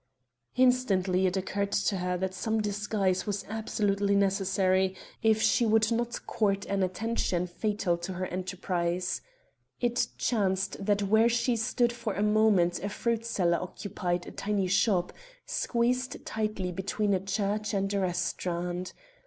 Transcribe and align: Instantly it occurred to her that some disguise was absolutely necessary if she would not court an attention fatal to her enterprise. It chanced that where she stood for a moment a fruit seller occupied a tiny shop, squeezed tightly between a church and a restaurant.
Instantly 0.55 1.27
it 1.27 1.37
occurred 1.37 1.71
to 1.73 1.97
her 1.97 2.17
that 2.17 2.33
some 2.33 2.59
disguise 2.59 3.27
was 3.27 3.45
absolutely 3.47 4.15
necessary 4.15 4.95
if 5.21 5.39
she 5.43 5.63
would 5.63 5.91
not 5.91 6.25
court 6.25 6.65
an 6.65 6.81
attention 6.81 7.45
fatal 7.45 7.95
to 7.99 8.13
her 8.13 8.25
enterprise. 8.25 9.21
It 9.79 10.07
chanced 10.17 10.83
that 10.83 11.03
where 11.03 11.29
she 11.29 11.55
stood 11.55 11.93
for 11.93 12.15
a 12.15 12.23
moment 12.23 12.79
a 12.83 12.89
fruit 12.89 13.23
seller 13.23 13.59
occupied 13.61 14.25
a 14.25 14.31
tiny 14.31 14.65
shop, 14.65 15.13
squeezed 15.45 16.25
tightly 16.25 16.71
between 16.71 17.13
a 17.13 17.19
church 17.19 17.71
and 17.71 17.93
a 17.93 17.99
restaurant. 17.99 18.93